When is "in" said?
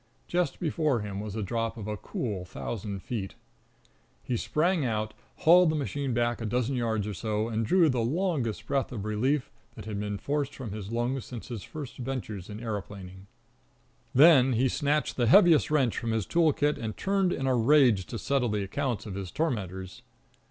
12.49-12.59, 17.31-17.45